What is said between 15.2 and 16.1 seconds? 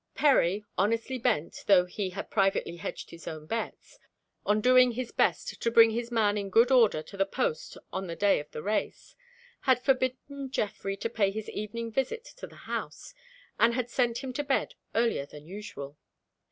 than usual.